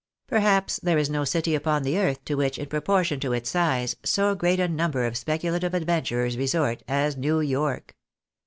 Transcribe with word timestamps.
Perhaps 0.25 0.79
there 0.81 0.97
is 0.97 1.11
no 1.11 1.23
city 1.23 1.53
upon 1.53 1.83
the 1.83 1.99
earth 1.99 2.25
to 2.25 2.33
which, 2.33 2.57
in 2.57 2.65
proportion 2.65 3.19
to 3.19 3.33
its 3.33 3.51
size, 3.51 3.95
so 4.03 4.33
great 4.33 4.59
a 4.59 4.67
number 4.67 5.05
of 5.05 5.15
speculative 5.15 5.73
adven 5.73 6.01
turers 6.01 6.39
resort, 6.39 6.81
as 6.87 7.15
New 7.15 7.39
York. 7.39 7.93